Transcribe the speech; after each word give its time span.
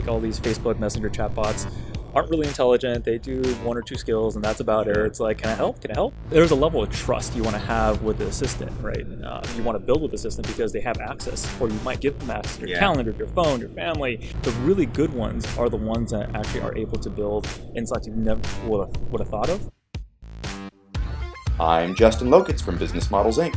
Like 0.00 0.08
all 0.08 0.18
these 0.18 0.40
Facebook 0.40 0.78
Messenger 0.78 1.10
chatbots 1.10 1.70
aren't 2.14 2.30
really 2.30 2.48
intelligent. 2.48 3.04
They 3.04 3.18
do 3.18 3.42
one 3.62 3.76
or 3.76 3.82
two 3.82 3.96
skills, 3.98 4.34
and 4.34 4.42
that's 4.42 4.60
about 4.60 4.88
it. 4.88 4.96
It's 4.96 5.20
like, 5.20 5.36
can 5.38 5.50
I 5.50 5.54
help? 5.54 5.82
Can 5.82 5.90
I 5.90 5.94
help? 5.94 6.14
There's 6.30 6.52
a 6.52 6.54
level 6.54 6.82
of 6.82 6.88
trust 6.90 7.36
you 7.36 7.42
want 7.42 7.54
to 7.54 7.60
have 7.60 8.02
with 8.02 8.16
the 8.16 8.26
assistant, 8.26 8.72
right? 8.80 9.04
Uh, 9.22 9.42
you 9.56 9.62
want 9.62 9.78
to 9.78 9.84
build 9.84 10.00
with 10.00 10.12
the 10.12 10.14
assistant 10.14 10.46
because 10.46 10.72
they 10.72 10.80
have 10.80 10.98
access, 11.00 11.46
or 11.60 11.68
you 11.68 11.78
might 11.84 12.00
give 12.00 12.18
them 12.18 12.30
access 12.30 12.54
to 12.56 12.60
your 12.62 12.70
Yeah. 12.70 12.78
calendar, 12.78 13.14
your 13.18 13.26
phone, 13.28 13.60
your 13.60 13.68
family. 13.68 14.26
The 14.42 14.52
really 14.62 14.86
good 14.86 15.12
ones 15.12 15.46
are 15.58 15.68
the 15.68 15.76
ones 15.76 16.12
that 16.12 16.34
actually 16.34 16.62
are 16.62 16.74
able 16.78 16.98
to 16.98 17.10
build 17.10 17.46
insights 17.76 18.06
you 18.06 18.14
never 18.14 18.40
would 18.66 18.86
have, 18.86 19.02
would 19.12 19.20
have 19.20 19.28
thought 19.28 19.50
of. 19.50 19.70
I'm 21.60 21.94
Justin 21.94 22.28
Lokitz 22.28 22.62
from 22.62 22.78
Business 22.78 23.10
Models 23.10 23.36
Inc. 23.36 23.54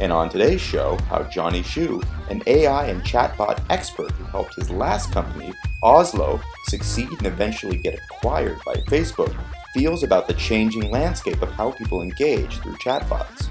And 0.00 0.12
on 0.12 0.30
today's 0.30 0.62
show, 0.62 0.96
how 1.10 1.24
Johnny 1.24 1.62
Xu, 1.62 2.02
an 2.30 2.42
AI 2.46 2.86
and 2.86 3.02
chatbot 3.02 3.62
expert 3.68 4.10
who 4.12 4.24
helped 4.24 4.54
his 4.54 4.70
last 4.70 5.12
company, 5.12 5.52
Ozlo, 5.84 6.42
succeed 6.68 7.10
and 7.10 7.26
eventually 7.26 7.76
get 7.76 7.98
acquired 7.98 8.58
by 8.64 8.76
Facebook, 8.88 9.36
feels 9.74 10.02
about 10.02 10.26
the 10.26 10.34
changing 10.34 10.90
landscape 10.90 11.42
of 11.42 11.50
how 11.52 11.72
people 11.72 12.00
engage 12.00 12.58
through 12.60 12.76
chatbots. 12.76 13.48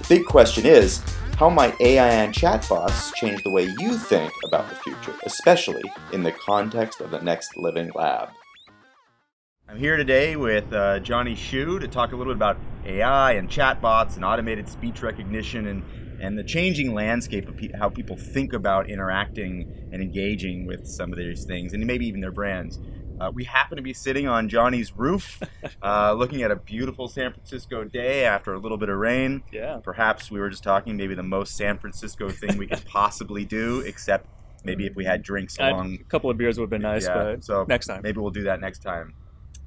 The 0.00 0.06
big 0.08 0.26
question 0.26 0.66
is 0.66 1.02
how 1.36 1.50
might 1.50 1.80
AI 1.80 2.08
and 2.08 2.34
chatbots 2.34 3.14
change 3.14 3.44
the 3.44 3.50
way 3.50 3.72
you 3.78 3.96
think 3.96 4.32
about 4.44 4.68
the 4.68 4.76
future, 4.76 5.14
especially 5.24 5.84
in 6.12 6.24
the 6.24 6.32
context 6.32 7.00
of 7.00 7.12
the 7.12 7.20
next 7.20 7.56
living 7.56 7.92
lab? 7.94 8.30
I'm 9.68 9.78
here 9.78 9.96
today 9.96 10.36
with 10.36 10.72
uh, 10.72 11.00
Johnny 11.00 11.34
Xu 11.34 11.80
to 11.80 11.88
talk 11.88 12.12
a 12.12 12.16
little 12.16 12.32
bit 12.32 12.36
about 12.36 12.56
AI 12.84 13.32
and 13.32 13.48
chatbots 13.48 14.14
and 14.14 14.24
automated 14.24 14.68
speech 14.68 15.02
recognition 15.02 15.66
and, 15.66 15.82
and 16.20 16.38
the 16.38 16.44
changing 16.44 16.94
landscape 16.94 17.48
of 17.48 17.56
pe- 17.56 17.72
how 17.76 17.88
people 17.88 18.16
think 18.16 18.52
about 18.52 18.88
interacting 18.88 19.88
and 19.92 20.00
engaging 20.00 20.66
with 20.66 20.86
some 20.86 21.10
of 21.12 21.18
these 21.18 21.44
things 21.44 21.72
and 21.72 21.84
maybe 21.84 22.06
even 22.06 22.20
their 22.20 22.30
brands. 22.30 22.78
Uh, 23.20 23.30
we 23.34 23.42
happen 23.44 23.76
to 23.76 23.82
be 23.82 23.92
sitting 23.92 24.28
on 24.28 24.48
Johnny's 24.48 24.92
roof, 24.96 25.40
uh, 25.82 26.12
looking 26.12 26.42
at 26.42 26.50
a 26.52 26.56
beautiful 26.56 27.08
San 27.08 27.32
Francisco 27.32 27.82
day 27.82 28.24
after 28.24 28.54
a 28.54 28.58
little 28.58 28.78
bit 28.78 28.88
of 28.88 28.98
rain. 28.98 29.42
Yeah. 29.52 29.80
Perhaps 29.82 30.30
we 30.30 30.38
were 30.38 30.50
just 30.50 30.62
talking 30.62 30.96
maybe 30.96 31.14
the 31.16 31.22
most 31.24 31.56
San 31.56 31.78
Francisco 31.78 32.28
thing 32.28 32.56
we 32.56 32.68
could 32.68 32.84
possibly 32.86 33.44
do, 33.44 33.80
except 33.80 34.28
maybe 34.64 34.86
if 34.86 34.94
we 34.94 35.04
had 35.04 35.22
drinks 35.22 35.58
I'd- 35.58 35.72
along 35.72 35.98
a 36.00 36.04
couple 36.04 36.30
of 36.30 36.36
beers 36.36 36.56
would 36.58 36.64
have 36.64 36.70
been 36.70 36.82
nice, 36.82 37.04
yeah, 37.06 37.14
but 37.14 37.44
so 37.44 37.64
next 37.68 37.86
time. 37.86 38.02
Maybe 38.02 38.20
we'll 38.20 38.30
do 38.30 38.44
that 38.44 38.60
next 38.60 38.78
time. 38.80 39.14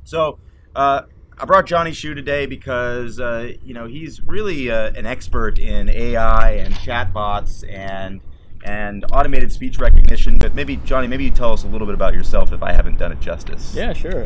So, 0.09 0.39
uh, 0.75 1.03
I 1.38 1.45
brought 1.45 1.67
Johnny 1.67 1.91
Xu 1.91 2.15
today 2.15 2.47
because 2.47 3.19
uh, 3.19 3.52
you 3.63 3.75
know 3.75 3.85
he's 3.85 4.21
really 4.23 4.71
uh, 4.71 4.91
an 4.93 5.05
expert 5.05 5.59
in 5.59 5.88
AI 5.88 6.53
and 6.53 6.73
chatbots 6.73 7.63
and 7.71 8.19
and 8.66 9.05
automated 9.11 9.51
speech 9.51 9.77
recognition. 9.77 10.39
But 10.39 10.55
maybe 10.55 10.77
Johnny, 10.77 11.05
maybe 11.05 11.25
you 11.25 11.29
tell 11.29 11.53
us 11.53 11.63
a 11.63 11.67
little 11.67 11.85
bit 11.85 11.93
about 11.93 12.16
yourself 12.16 12.51
if 12.51 12.63
I 12.63 12.73
haven't 12.73 12.97
done 12.97 13.11
it 13.11 13.19
justice. 13.19 13.75
Yeah, 13.75 13.93
sure. 13.93 14.23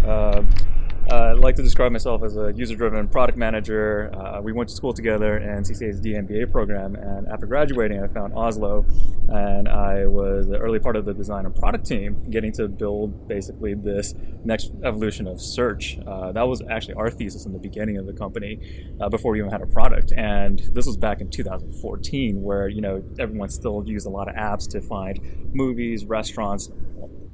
Uh, 1.14 1.28
I 1.28 1.32
like 1.34 1.56
to 1.58 1.62
describe 1.62 1.92
myself 1.92 2.24
as 2.24 2.38
a 2.38 2.52
user-driven 2.56 3.08
product 3.08 3.38
manager. 3.38 4.12
Uh, 4.16 4.42
we 4.42 4.52
went 4.52 4.68
to 4.70 4.76
school 4.76 4.94
together 4.94 5.38
in 5.38 5.62
CCA's 5.62 6.02
DMBA 6.02 6.52
program, 6.52 6.96
and 6.96 7.28
after 7.28 7.46
graduating, 7.46 8.02
I 8.02 8.08
found 8.08 8.34
Ozlo, 8.34 8.84
and 9.30 9.70
I 9.70 10.08
was 10.08 10.48
the 10.48 10.58
early 10.58 10.80
part 10.80 10.96
of 10.96 11.06
the 11.06 11.14
design 11.14 11.46
and 11.46 11.54
product 11.54 11.86
team, 11.86 12.32
getting 12.32 12.52
to 12.54 12.68
build 12.68 13.28
basically 13.28 13.76
this 13.76 14.16
next 14.44 14.72
evolution 14.84 15.28
of 15.28 15.40
search. 15.40 16.00
Uh, 16.08 16.32
that 16.32 16.48
was 16.48 16.64
actually 16.68 16.96
our 16.96 17.12
thesis 17.12 17.46
in 17.46 17.54
the 17.54 17.60
beginning 17.60 17.98
of 17.98 18.08
the 18.08 18.14
company, 18.14 18.88
uh, 19.00 19.08
before 19.08 19.34
we 19.34 19.38
even 19.38 19.52
had 19.52 19.62
a 19.62 19.68
product. 19.68 20.14
And 20.14 20.58
this 20.74 20.88
was 20.88 20.98
back 20.98 21.22
in 21.22 21.30
2014, 21.30 22.42
where 22.42 22.68
you 22.68 22.82
know 22.82 23.04
everyone 23.20 23.50
still 23.50 23.84
used 23.86 24.08
a 24.08 24.10
lot 24.10 24.28
of 24.30 24.34
apps 24.34 24.68
to 24.72 24.82
find 24.82 25.54
movies, 25.54 26.06
restaurants, 26.06 26.72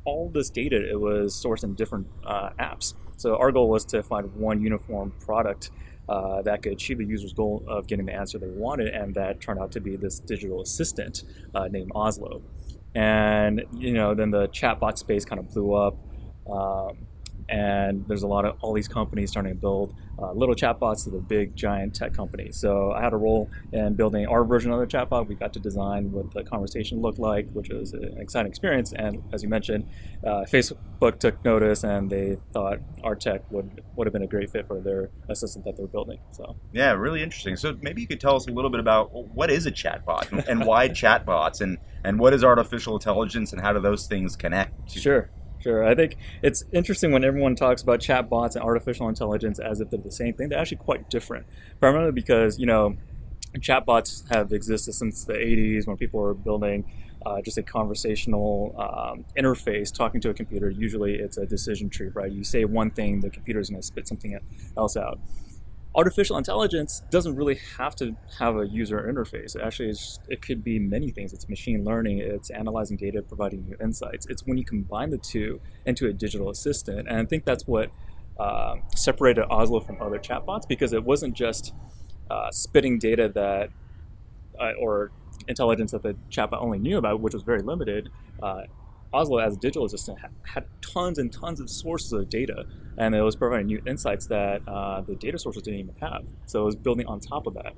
all 0.03 0.29
this 0.33 0.49
data 0.49 0.75
it 0.75 0.99
was 0.99 1.33
sourced 1.33 1.63
in 1.63 1.75
different 1.75 2.07
uh, 2.25 2.49
apps. 2.59 2.93
So 3.19 3.35
our 3.35 3.51
goal 3.51 3.69
was 3.69 3.83
to 3.85 4.01
find 4.01 4.33
one 4.35 4.61
uniform 4.61 5.11
product 5.19 5.71
uh, 6.07 6.41
that 6.43 6.63
could 6.63 6.71
achieve 6.71 6.99
the 6.99 7.05
user's 7.05 7.33
goal 7.33 7.63
of 7.67 7.85
getting 7.85 8.05
the 8.05 8.13
answer 8.13 8.39
they 8.39 8.47
wanted, 8.47 8.87
and 8.93 9.13
that 9.15 9.41
turned 9.41 9.59
out 9.59 9.73
to 9.73 9.81
be 9.81 9.97
this 9.97 10.19
digital 10.19 10.61
assistant 10.61 11.23
uh, 11.53 11.67
named 11.67 11.91
Ozlo. 11.91 12.41
And 12.95 13.65
you 13.73 13.93
know, 13.93 14.15
then 14.15 14.31
the 14.31 14.47
chatbot 14.47 14.97
space 14.97 15.25
kind 15.25 15.39
of 15.39 15.53
blew 15.53 15.73
up. 15.73 15.97
Um, 16.49 17.08
and 17.49 18.05
there's 18.07 18.23
a 18.23 18.27
lot 18.27 18.45
of 18.45 18.57
all 18.61 18.73
these 18.73 18.87
companies 18.87 19.31
starting 19.31 19.53
to 19.53 19.59
build 19.59 19.95
uh, 20.21 20.31
little 20.33 20.55
chatbots 20.55 21.03
to 21.05 21.09
the 21.09 21.19
big 21.19 21.55
giant 21.55 21.95
tech 21.95 22.13
companies. 22.13 22.57
So 22.57 22.91
I 22.91 23.01
had 23.01 23.13
a 23.13 23.17
role 23.17 23.49
in 23.71 23.95
building 23.95 24.27
our 24.27 24.43
version 24.43 24.71
of 24.71 24.79
the 24.79 24.85
chatbot. 24.85 25.27
We 25.27 25.35
got 25.35 25.53
to 25.53 25.59
design 25.59 26.11
what 26.11 26.31
the 26.31 26.43
conversation 26.43 27.01
looked 27.01 27.19
like, 27.19 27.49
which 27.51 27.69
was 27.69 27.93
an 27.93 28.17
exciting 28.19 28.49
experience. 28.49 28.93
And 28.93 29.23
as 29.33 29.43
you 29.43 29.49
mentioned, 29.49 29.87
uh, 30.25 30.45
Facebook 30.47 31.19
took 31.19 31.43
notice 31.43 31.83
and 31.83 32.09
they 32.09 32.37
thought 32.51 32.79
our 33.03 33.15
tech 33.15 33.49
would 33.51 33.81
would 33.95 34.07
have 34.07 34.13
been 34.13 34.23
a 34.23 34.27
great 34.27 34.49
fit 34.49 34.67
for 34.67 34.79
their 34.81 35.09
assistant 35.29 35.65
that 35.65 35.77
they're 35.77 35.87
building. 35.87 36.19
So 36.31 36.55
Yeah, 36.73 36.91
really 36.93 37.23
interesting. 37.23 37.55
So 37.55 37.77
maybe 37.81 38.01
you 38.01 38.07
could 38.07 38.19
tell 38.19 38.35
us 38.35 38.47
a 38.47 38.51
little 38.51 38.69
bit 38.69 38.79
about 38.79 39.11
what 39.33 39.49
is 39.49 39.65
a 39.65 39.71
chatbot 39.71 40.31
and, 40.31 40.47
and 40.47 40.65
why 40.65 40.89
chatbots 40.89 41.61
and 41.61 41.77
and 42.03 42.19
what 42.19 42.33
is 42.33 42.43
artificial 42.43 42.95
intelligence 42.95 43.51
and 43.53 43.61
how 43.61 43.73
do 43.73 43.79
those 43.79 44.07
things 44.07 44.35
connect? 44.35 44.91
Sure, 44.91 45.29
sure. 45.61 45.83
I 45.83 45.95
think 45.95 46.17
it's 46.41 46.63
interesting 46.71 47.11
when 47.11 47.23
everyone 47.23 47.55
talks 47.55 47.81
about 47.81 47.99
chatbots 47.99 48.55
and 48.55 48.63
artificial 48.63 49.09
intelligence 49.09 49.59
as 49.59 49.81
if 49.81 49.89
they're 49.89 49.99
the 49.99 50.11
same 50.11 50.33
thing. 50.33 50.49
They're 50.49 50.59
actually 50.59 50.77
quite 50.77 51.09
different, 51.09 51.45
primarily 51.79 52.11
because 52.11 52.59
you 52.59 52.65
know 52.65 52.95
chatbots 53.57 54.29
have 54.33 54.53
existed 54.53 54.93
since 54.93 55.23
the 55.25 55.33
80s 55.33 55.87
when 55.87 55.97
people 55.97 56.19
were 56.19 56.33
building 56.33 56.85
uh, 57.25 57.41
just 57.41 57.57
a 57.57 57.63
conversational 57.63 58.75
um, 58.77 59.25
interface 59.37 59.93
talking 59.93 60.21
to 60.21 60.29
a 60.29 60.33
computer. 60.33 60.69
Usually, 60.69 61.15
it's 61.15 61.37
a 61.37 61.45
decision 61.45 61.89
tree, 61.89 62.09
right? 62.13 62.31
You 62.31 62.43
say 62.43 62.65
one 62.65 62.91
thing, 62.91 63.19
the 63.19 63.29
computer 63.29 63.59
is 63.59 63.69
going 63.69 63.81
to 63.81 63.85
spit 63.85 64.07
something 64.07 64.37
else 64.77 64.95
out. 64.95 65.19
Artificial 65.95 66.37
intelligence 66.37 67.01
doesn't 67.09 67.35
really 67.35 67.59
have 67.77 67.95
to 67.95 68.15
have 68.37 68.57
a 68.57 68.67
user 68.67 69.11
interface. 69.11 69.55
It 69.55 69.61
actually, 69.63 69.89
is, 69.89 70.19
it 70.27 70.41
could 70.41 70.63
be 70.63 70.77
many 70.77 71.09
things. 71.09 71.33
It's 71.33 71.49
machine 71.49 71.83
learning. 71.83 72.19
It's 72.19 72.51
analyzing 72.51 72.95
data, 72.95 73.21
providing 73.23 73.65
you 73.67 73.75
insights. 73.81 74.27
It's 74.27 74.45
when 74.45 74.57
you 74.57 74.63
combine 74.63 75.09
the 75.09 75.17
two 75.17 75.59
into 75.85 76.07
a 76.07 76.13
digital 76.13 76.49
assistant, 76.49 77.07
and 77.07 77.17
I 77.17 77.25
think 77.25 77.43
that's 77.43 77.65
what 77.67 77.91
uh, 78.39 78.75
separated 78.95 79.45
Ozlo 79.49 79.85
from 79.85 80.01
other 80.01 80.19
chatbots 80.19 80.67
because 80.67 80.93
it 80.93 81.03
wasn't 81.03 81.33
just 81.33 81.73
uh, 82.29 82.51
spitting 82.51 82.99
data 82.99 83.29
that 83.33 83.69
uh, 84.59 84.73
or 84.79 85.11
intelligence 85.47 85.91
that 85.91 86.03
the 86.03 86.15
chatbot 86.29 86.61
only 86.61 86.79
knew 86.79 86.97
about, 86.97 87.19
which 87.19 87.33
was 87.33 87.43
very 87.43 87.61
limited. 87.61 88.09
Ozlo, 89.13 89.43
as 89.43 89.55
a 89.55 89.57
digital 89.57 89.85
assistant, 89.85 90.19
had, 90.19 90.31
had 90.43 90.65
tons 90.81 91.17
and 91.17 91.31
tons 91.31 91.59
of 91.59 91.69
sources 91.69 92.11
of 92.11 92.29
data, 92.29 92.65
and 92.97 93.15
it 93.15 93.21
was 93.21 93.35
providing 93.35 93.67
new 93.67 93.81
insights 93.87 94.27
that 94.27 94.61
uh, 94.67 95.01
the 95.01 95.15
data 95.15 95.39
sources 95.39 95.63
didn't 95.63 95.79
even 95.79 95.95
have. 96.01 96.25
So 96.45 96.61
it 96.61 96.65
was 96.65 96.75
building 96.75 97.07
on 97.07 97.19
top 97.19 97.47
of 97.47 97.55
that 97.55 97.73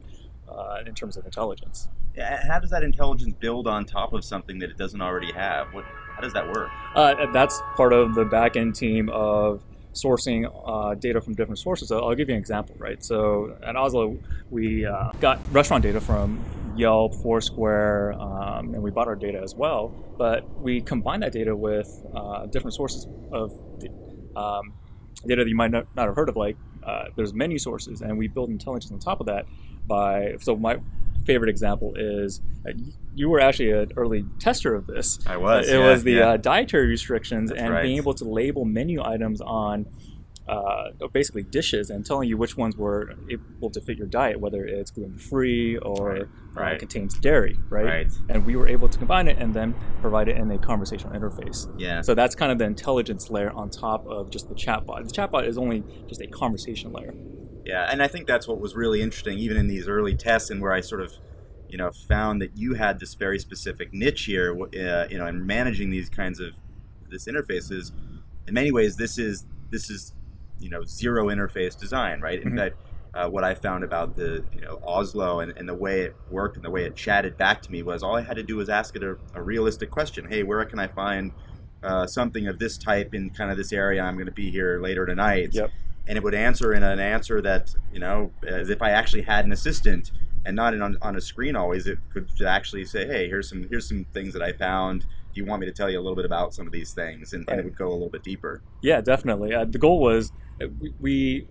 uh, 0.49 0.77
in 0.85 0.93
terms 0.93 1.17
of 1.17 1.25
intelligence. 1.25 1.87
Yeah, 2.15 2.45
How 2.45 2.59
does 2.59 2.71
that 2.71 2.83
intelligence 2.83 3.33
build 3.39 3.67
on 3.67 3.85
top 3.85 4.11
of 4.11 4.25
something 4.25 4.59
that 4.59 4.69
it 4.69 4.77
doesn't 4.77 5.01
already 5.01 5.31
have? 5.31 5.73
What, 5.73 5.85
how 6.15 6.21
does 6.21 6.33
that 6.33 6.47
work? 6.47 6.69
Uh, 6.95 7.31
that's 7.31 7.61
part 7.77 7.93
of 7.93 8.15
the 8.15 8.25
back 8.25 8.57
end 8.57 8.75
team 8.75 9.09
of 9.09 9.63
sourcing 9.93 10.49
uh, 10.65 10.95
data 10.95 11.19
from 11.21 11.33
different 11.33 11.59
sources. 11.59 11.89
So 11.89 11.99
I'll 11.99 12.15
give 12.15 12.29
you 12.29 12.35
an 12.35 12.39
example, 12.39 12.75
right? 12.77 13.03
So 13.03 13.57
at 13.63 13.75
Ozlo, 13.75 14.17
we 14.49 14.85
uh, 14.85 15.11
got 15.19 15.39
restaurant 15.51 15.83
data 15.83 15.99
from 15.99 16.39
Yelp, 16.75 17.15
Foursquare, 17.15 18.13
um, 18.13 18.73
and 18.73 18.81
we 18.81 18.91
bought 18.91 19.07
our 19.07 19.15
data 19.15 19.41
as 19.41 19.55
well. 19.55 19.89
But 20.17 20.47
we 20.61 20.81
combined 20.81 21.23
that 21.23 21.33
data 21.33 21.55
with 21.55 21.89
uh, 22.13 22.45
different 22.45 22.73
sources 22.73 23.07
of 23.31 23.51
um, 24.35 24.73
data 25.25 25.43
that 25.43 25.49
you 25.49 25.55
might 25.55 25.71
not, 25.71 25.87
not 25.95 26.07
have 26.07 26.15
heard 26.15 26.29
of, 26.29 26.37
like 26.37 26.55
uh, 26.83 27.05
there's 27.15 27.33
many 27.33 27.57
sources, 27.57 28.01
and 28.01 28.17
we 28.17 28.27
build 28.27 28.49
intelligence 28.49 28.91
on 28.91 28.99
top 28.99 29.19
of 29.19 29.27
that 29.27 29.45
by. 29.87 30.35
So 30.39 30.55
my 30.55 30.79
favorite 31.25 31.49
example 31.49 31.93
is 31.95 32.41
uh, 32.67 32.71
you 33.15 33.29
were 33.29 33.39
actually 33.39 33.71
an 33.71 33.91
early 33.97 34.25
tester 34.39 34.73
of 34.73 34.87
this. 34.87 35.19
I 35.27 35.37
was. 35.37 35.67
It 35.69 35.77
yeah, 35.79 35.89
was 35.89 36.03
the 36.03 36.13
yeah. 36.13 36.29
uh, 36.29 36.37
dietary 36.37 36.87
restrictions 36.87 37.49
That's 37.49 37.61
and 37.61 37.73
right. 37.73 37.83
being 37.83 37.97
able 37.97 38.13
to 38.15 38.25
label 38.25 38.65
menu 38.65 39.03
items 39.03 39.41
on 39.41 39.85
uh, 40.47 40.89
basically 41.13 41.43
dishes 41.43 41.89
and 41.89 42.05
telling 42.05 42.27
you 42.27 42.35
which 42.37 42.57
ones 42.57 42.75
were 42.75 43.13
able 43.29 43.69
to 43.69 43.79
fit 43.79 43.97
your 43.97 44.07
diet, 44.07 44.39
whether 44.39 44.65
it's 44.65 44.91
gluten 44.91 45.17
free 45.17 45.77
or 45.77 46.09
Right, 46.13 46.21
Uh, 46.21 46.61
right. 46.61 46.79
contains 46.79 47.17
dairy, 47.19 47.57
right? 47.69 47.85
Right. 47.85 48.07
And 48.27 48.45
we 48.45 48.55
were 48.57 48.67
able 48.67 48.89
to 48.89 48.97
combine 48.97 49.27
it 49.29 49.37
and 49.37 49.53
then 49.53 49.75
provide 50.01 50.27
it 50.27 50.35
in 50.37 50.51
a 50.51 50.57
conversational 50.57 51.13
interface. 51.13 51.73
Yeah. 51.77 52.01
So 52.01 52.15
that's 52.15 52.35
kind 52.35 52.51
of 52.51 52.57
the 52.57 52.65
intelligence 52.65 53.29
layer 53.29 53.51
on 53.51 53.69
top 53.69 54.05
of 54.07 54.29
just 54.29 54.49
the 54.49 54.55
chatbot. 54.55 55.07
The 55.07 55.13
chatbot 55.13 55.47
is 55.47 55.57
only 55.57 55.83
just 56.09 56.19
a 56.21 56.27
conversation 56.27 56.91
layer. 56.91 57.13
Yeah, 57.63 57.87
and 57.89 58.01
I 58.01 58.07
think 58.07 58.27
that's 58.27 58.47
what 58.47 58.59
was 58.59 58.75
really 58.75 59.01
interesting, 59.01 59.37
even 59.37 59.55
in 59.55 59.67
these 59.67 59.87
early 59.87 60.15
tests, 60.15 60.49
and 60.49 60.61
where 60.61 60.73
I 60.73 60.81
sort 60.81 61.01
of, 61.01 61.13
you 61.71 61.77
know, 61.77 61.91
found 61.91 62.41
that 62.41 62.57
you 62.57 62.73
had 62.73 62.99
this 62.99 63.13
very 63.13 63.39
specific 63.39 63.93
niche 63.93 64.25
here, 64.25 64.51
uh, 64.51 65.07
you 65.09 65.17
know, 65.17 65.25
in 65.25 65.45
managing 65.45 65.89
these 65.89 66.09
kinds 66.09 66.39
of 66.39 66.53
this 67.09 67.25
interfaces. 67.25 67.91
In 68.47 68.53
many 68.53 68.71
ways, 68.71 68.97
this 68.97 69.17
is 69.17 69.45
this 69.69 69.89
is, 69.89 70.13
you 70.59 70.69
know, 70.69 70.83
zero 70.83 71.27
interface 71.27 71.79
design, 71.79 72.19
right? 72.19 72.41
In 72.41 72.51
Mhm. 72.51 72.57
fact, 72.57 72.75
uh, 73.13 73.29
what 73.29 73.43
I 73.43 73.55
found 73.55 73.83
about 73.83 74.15
the 74.15 74.43
you 74.53 74.61
know 74.61 74.79
Ozlo 74.85 75.41
and, 75.41 75.53
and 75.57 75.67
the 75.67 75.73
way 75.73 76.01
it 76.01 76.15
worked 76.29 76.55
and 76.57 76.65
the 76.65 76.69
way 76.69 76.83
it 76.83 76.95
chatted 76.95 77.37
back 77.37 77.61
to 77.63 77.71
me 77.71 77.83
was 77.83 78.03
all 78.03 78.15
I 78.15 78.21
had 78.21 78.35
to 78.35 78.43
do 78.43 78.57
was 78.57 78.69
ask 78.69 78.95
it 78.95 79.03
a, 79.03 79.17
a 79.33 79.41
realistic 79.41 79.89
question. 79.89 80.25
Hey, 80.29 80.43
where 80.43 80.63
can 80.65 80.79
I 80.79 80.87
find 80.87 81.31
uh, 81.83 82.05
something 82.05 82.47
of 82.47 82.59
this 82.59 82.77
type 82.77 83.13
in 83.13 83.29
kind 83.31 83.49
of 83.49 83.57
this 83.57 83.73
area. 83.73 84.01
I'm 84.01 84.15
going 84.15 84.27
to 84.27 84.31
be 84.31 84.51
here 84.51 84.79
later 84.79 85.05
tonight. 85.05 85.49
Yep. 85.53 85.71
And 86.07 86.17
it 86.17 86.23
would 86.23 86.35
answer 86.35 86.73
in 86.73 86.83
an 86.83 86.99
answer 86.99 87.41
that 87.41 87.73
you 87.91 87.99
know, 87.99 88.31
as 88.45 88.69
if 88.69 88.81
I 88.81 88.91
actually 88.91 89.23
had 89.23 89.45
an 89.45 89.51
assistant 89.51 90.11
and 90.45 90.55
not 90.55 90.73
in, 90.73 90.81
on, 90.81 90.97
on 91.01 91.15
a 91.15 91.21
screen 91.21 91.55
always. 91.55 91.87
It 91.87 91.99
could 92.11 92.29
actually 92.45 92.85
say, 92.85 93.05
"Hey, 93.05 93.27
here's 93.27 93.49
some 93.49 93.67
here's 93.69 93.87
some 93.87 94.05
things 94.13 94.33
that 94.33 94.41
I 94.41 94.53
found. 94.53 95.01
Do 95.01 95.39
you 95.39 95.45
want 95.45 95.61
me 95.61 95.67
to 95.67 95.73
tell 95.73 95.89
you 95.89 95.99
a 95.99 96.01
little 96.01 96.15
bit 96.15 96.25
about 96.25 96.53
some 96.53 96.65
of 96.65 96.73
these 96.73 96.93
things?" 96.93 97.33
And, 97.33 97.47
and 97.49 97.59
it 97.59 97.63
would 97.63 97.77
go 97.77 97.89
a 97.89 97.93
little 97.93 98.09
bit 98.09 98.23
deeper. 98.23 98.61
Yeah, 98.81 99.01
definitely. 99.01 99.53
Uh, 99.53 99.65
the 99.65 99.79
goal 99.79 99.99
was 99.99 100.31
uh, 100.61 100.67
we, 100.79 100.93
we 100.99 101.47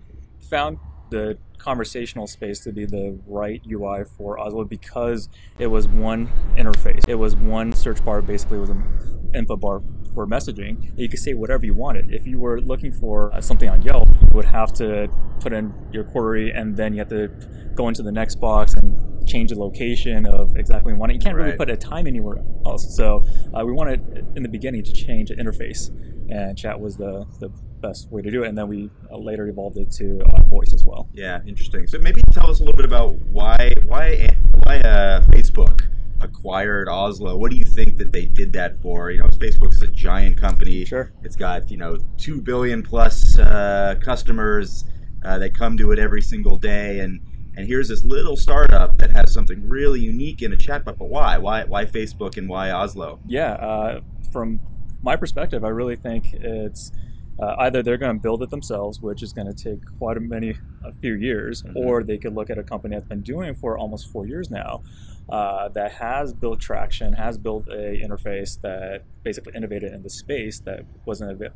found 0.48 0.78
the 1.10 1.38
conversational 1.58 2.26
space 2.26 2.60
to 2.60 2.72
be 2.72 2.86
the 2.86 3.18
right 3.26 3.60
UI 3.70 4.04
for 4.16 4.38
Ozlo 4.38 4.68
because 4.68 5.28
it 5.58 5.66
was 5.66 5.86
one 5.88 6.30
interface. 6.56 7.08
It 7.08 7.16
was 7.16 7.36
one 7.36 7.72
search 7.72 8.04
bar. 8.04 8.22
Basically, 8.22 8.58
it 8.58 8.60
was 8.60 8.70
an 8.70 9.30
input 9.34 9.60
bar 9.60 9.82
for 10.14 10.26
messaging. 10.26 10.92
You 10.96 11.08
could 11.08 11.18
say 11.18 11.34
whatever 11.34 11.64
you 11.66 11.74
wanted. 11.74 12.12
If 12.12 12.26
you 12.26 12.38
were 12.38 12.60
looking 12.60 12.92
for 12.92 13.32
uh, 13.34 13.40
something 13.40 13.68
on 13.68 13.82
Yelp, 13.82 14.08
you 14.08 14.28
would 14.34 14.44
have 14.44 14.72
to 14.74 15.08
put 15.40 15.52
in 15.52 15.72
your 15.92 16.04
query, 16.04 16.50
and 16.52 16.76
then 16.76 16.92
you 16.92 16.98
have 16.98 17.08
to 17.08 17.28
go 17.74 17.88
into 17.88 18.02
the 18.02 18.12
next 18.12 18.36
box 18.36 18.74
and 18.74 19.26
change 19.26 19.50
the 19.50 19.58
location 19.58 20.26
of 20.26 20.56
exactly 20.56 20.92
what 20.92 20.96
you 20.96 21.00
want. 21.00 21.14
You 21.14 21.20
can't 21.20 21.36
really 21.36 21.56
put 21.56 21.70
a 21.70 21.76
time 21.76 22.06
anywhere 22.06 22.38
else. 22.66 22.94
So 22.96 23.24
uh, 23.54 23.64
we 23.64 23.72
wanted 23.72 24.26
in 24.36 24.42
the 24.42 24.48
beginning 24.48 24.82
to 24.84 24.92
change 24.92 25.28
the 25.28 25.36
interface, 25.36 25.88
and 26.30 26.56
chat 26.56 26.78
was 26.78 26.96
the 26.96 27.26
the 27.38 27.48
best 27.80 28.10
way 28.10 28.22
to 28.22 28.30
do 28.30 28.42
it. 28.44 28.48
And 28.48 28.58
then 28.58 28.68
we 28.68 28.90
uh, 29.10 29.16
later 29.16 29.46
evolved 29.46 29.78
it 29.78 29.90
to 29.92 30.20
uh, 30.34 30.42
voice 30.42 30.74
as 30.74 30.84
well. 30.84 31.08
Yeah, 31.12 31.40
interesting. 31.46 31.86
So 31.86 31.98
maybe 31.98 32.22
tell 32.32 32.50
us 32.50 32.60
a 32.60 32.64
little 32.64 32.76
bit 32.76 32.86
about 32.86 33.14
why 33.32 33.72
why 33.86 34.28
why 34.64 34.78
uh, 34.80 35.22
Facebook 35.26 35.88
acquired 36.20 36.88
Ozlo. 36.88 37.38
What 37.38 37.50
do 37.50 37.56
you 37.56 37.64
think 37.64 37.96
that 37.98 38.12
they 38.12 38.26
did 38.26 38.52
that 38.54 38.80
for? 38.82 39.10
You 39.10 39.18
know, 39.20 39.28
Facebook 39.28 39.72
is 39.74 39.82
a 39.82 39.88
giant 39.88 40.36
company. 40.36 40.84
Sure. 40.84 41.12
It's 41.22 41.36
got 41.36 41.70
you 41.70 41.76
know 41.76 41.98
two 42.18 42.40
billion 42.40 42.82
plus 42.82 43.38
uh, 43.38 43.96
customers 44.00 44.84
uh, 45.24 45.38
that 45.38 45.54
come 45.54 45.76
to 45.78 45.92
it 45.92 45.98
every 45.98 46.22
single 46.22 46.56
day, 46.58 47.00
and 47.00 47.20
and 47.56 47.66
here's 47.66 47.88
this 47.88 48.04
little 48.04 48.36
startup 48.36 48.96
that 48.98 49.10
has 49.10 49.32
something 49.32 49.68
really 49.68 50.00
unique 50.00 50.42
in 50.42 50.52
a 50.52 50.56
chatbot. 50.56 50.98
But 50.98 51.08
why? 51.08 51.38
Why 51.38 51.64
why 51.64 51.84
Facebook 51.84 52.36
and 52.36 52.48
why 52.48 52.68
Ozlo? 52.68 53.18
Yeah, 53.26 53.52
uh, 53.54 54.00
from 54.32 54.60
my 55.02 55.16
perspective, 55.16 55.64
I 55.64 55.68
really 55.68 55.96
think 55.96 56.34
it's 56.34 56.92
uh, 57.38 57.54
either 57.60 57.82
they're 57.82 57.96
going 57.96 58.14
to 58.14 58.20
build 58.22 58.42
it 58.42 58.50
themselves, 58.50 59.00
which 59.00 59.22
is 59.22 59.32
going 59.32 59.46
to 59.46 59.54
take 59.54 59.80
quite 59.98 60.18
a 60.18 60.20
many 60.20 60.54
a 60.84 60.92
few 60.92 61.14
years, 61.14 61.62
Mhm. 61.62 61.74
or 61.76 62.02
they 62.04 62.18
could 62.18 62.34
look 62.34 62.50
at 62.50 62.58
a 62.58 62.62
company 62.62 62.96
that's 62.96 63.08
been 63.08 63.22
doing 63.22 63.48
it 63.48 63.56
for 63.56 63.78
almost 63.78 64.10
four 64.12 64.26
years 64.26 64.50
now, 64.50 64.82
uh, 65.30 65.68
that 65.68 65.92
has 65.92 66.32
built 66.34 66.60
traction, 66.60 67.12
has 67.12 67.38
built 67.38 67.66
a 67.68 68.00
interface 68.04 68.60
that 68.62 69.04
basically 69.22 69.52
innovated 69.54 69.92
in 69.92 70.02
the 70.02 70.10
space 70.10 70.60
that 70.60 70.84
wasn't 71.06 71.30
avail- 71.30 71.52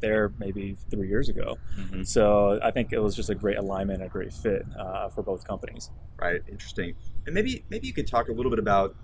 there 0.00 0.32
maybe 0.38 0.76
three 0.90 1.08
years 1.08 1.28
ago. 1.30 1.56
Mhm. 1.78 2.06
So 2.06 2.58
I 2.62 2.70
think 2.70 2.92
it 2.92 2.98
was 2.98 3.14
just 3.16 3.30
a 3.30 3.34
great 3.34 3.56
alignment, 3.56 4.02
a 4.02 4.08
great 4.08 4.32
fit 4.32 4.66
uh, 4.78 5.08
for 5.08 5.22
both 5.22 5.46
companies. 5.46 5.90
Right. 6.20 6.42
Interesting. 6.48 6.94
And 7.24 7.34
maybe 7.34 7.64
maybe 7.70 7.86
you 7.86 7.94
could 7.94 8.06
talk 8.06 8.28
a 8.28 8.32
little 8.32 8.50
bit 8.50 8.58
about, 8.58 8.94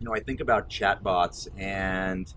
you 0.00 0.06
know, 0.06 0.14
I 0.14 0.20
think 0.20 0.40
about 0.40 0.68
chatbots 0.68 1.46
and, 1.56 2.32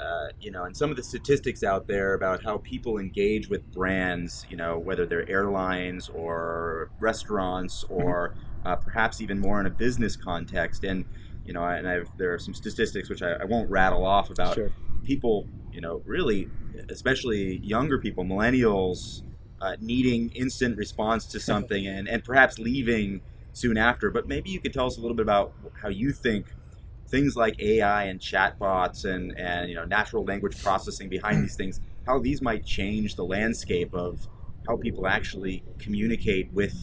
uh, 0.00 0.28
you 0.40 0.50
know, 0.50 0.64
and 0.64 0.76
some 0.76 0.90
of 0.90 0.96
the 0.96 1.02
statistics 1.02 1.62
out 1.64 1.88
there 1.88 2.14
about 2.14 2.44
how 2.44 2.58
people 2.58 2.98
engage 2.98 3.48
with 3.48 3.70
brands. 3.72 4.46
You 4.48 4.56
know, 4.56 4.78
whether 4.78 5.06
they're 5.06 5.28
airlines 5.28 6.08
or 6.08 6.90
restaurants 7.00 7.84
or 7.88 8.34
uh, 8.64 8.76
perhaps 8.76 9.20
even 9.20 9.38
more 9.38 9.60
in 9.60 9.66
a 9.66 9.70
business 9.70 10.16
context. 10.16 10.84
And 10.84 11.04
you 11.44 11.54
know, 11.54 11.64
and 11.64 11.88
I've, 11.88 12.10
there 12.18 12.34
are 12.34 12.38
some 12.38 12.54
statistics 12.54 13.08
which 13.08 13.22
I, 13.22 13.32
I 13.32 13.44
won't 13.44 13.70
rattle 13.70 14.04
off 14.04 14.30
about 14.30 14.54
Sure. 14.54 14.70
people, 15.02 15.46
you 15.72 15.80
know, 15.80 16.02
really, 16.04 16.50
especially 16.90 17.56
younger 17.58 17.98
people, 17.98 18.22
millennials, 18.22 19.22
uh, 19.60 19.76
needing 19.80 20.30
instant 20.34 20.76
response 20.76 21.24
to 21.26 21.40
something 21.50 21.86
and, 21.86 22.06
and 22.06 22.22
perhaps 22.22 22.58
leaving 22.58 23.22
soon 23.54 23.78
after. 23.78 24.10
But 24.10 24.28
maybe 24.28 24.50
you 24.50 24.60
could 24.60 24.74
tell 24.74 24.86
us 24.86 24.98
a 24.98 25.00
little 25.00 25.16
bit 25.16 25.22
about 25.22 25.54
how 25.80 25.88
you 25.88 26.12
think 26.12 26.52
things 27.08 27.36
like 27.36 27.60
AI 27.60 28.04
and 28.04 28.20
chatbots 28.20 29.04
and, 29.04 29.36
and 29.38 29.68
you 29.68 29.74
know 29.74 29.84
natural 29.84 30.24
language 30.24 30.62
processing 30.62 31.08
behind 31.08 31.42
these 31.42 31.56
things, 31.56 31.80
how 32.06 32.18
these 32.18 32.42
might 32.42 32.64
change 32.64 33.16
the 33.16 33.24
landscape 33.24 33.94
of 33.94 34.26
how 34.66 34.76
people 34.76 35.06
actually 35.06 35.64
communicate 35.78 36.52
with 36.52 36.74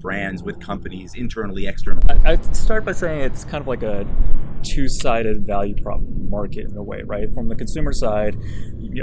brands, 0.00 0.42
with 0.42 0.60
companies, 0.60 1.14
internally, 1.14 1.66
externally. 1.66 2.06
I'd 2.24 2.56
start 2.56 2.84
by 2.84 2.92
saying 2.92 3.20
it's 3.20 3.44
kind 3.44 3.60
of 3.62 3.66
like 3.66 3.82
a 3.82 4.06
two-sided 4.62 5.46
value 5.46 5.80
prop 5.82 6.00
market 6.00 6.70
in 6.70 6.76
a 6.76 6.82
way, 6.82 7.02
right? 7.02 7.32
From 7.34 7.48
the 7.48 7.54
consumer 7.54 7.92
side, 7.92 8.36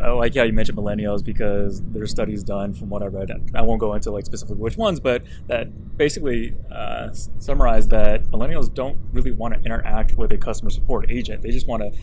I 0.04 0.09
like 0.09 0.36
how 0.36 0.44
you 0.44 0.54
mentioned 0.54 0.77
millennials 0.77 1.24
because 1.24 1.81
there's 1.92 2.12
studies 2.12 2.44
done 2.44 2.74
from 2.74 2.89
what 2.89 3.04
I 3.04 3.07
read. 3.07 3.31
I 3.54 3.62
won't 3.62 3.80
go 3.80 3.94
into 3.94 4.12
like 4.12 4.25
specifically 4.25 4.62
which 4.62 4.77
ones, 4.77 5.00
but 5.00 5.24
that 5.48 5.98
basically 5.98 6.56
uh, 6.71 7.09
summarize 7.39 7.88
that 7.89 8.24
millennials 8.25 8.74
don't 8.74 8.98
really 9.12 9.31
want 9.31 9.54
to 9.54 9.59
interact 9.62 10.18
with 10.18 10.31
a 10.31 10.38
customer 10.38 10.69
support 10.69 11.09
agent. 11.09 11.42
They 11.42 11.51
just 11.51 11.68
want 11.68 11.83
to 11.83 12.00